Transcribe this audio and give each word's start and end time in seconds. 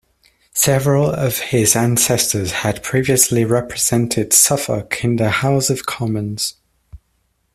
Several 0.55 1.11
of 1.11 1.37
his 1.37 1.75
ancestors 1.75 2.51
had 2.63 2.81
previously 2.81 3.45
represented 3.45 4.33
Suffolk 4.33 5.03
in 5.05 5.17
the 5.17 5.29
House 5.29 5.69
of 5.69 5.85
Commons. 5.85 6.55